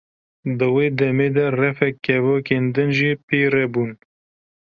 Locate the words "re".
3.53-3.65